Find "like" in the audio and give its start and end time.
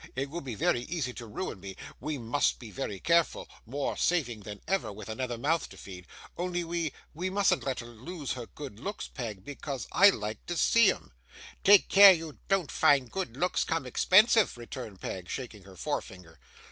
10.09-10.43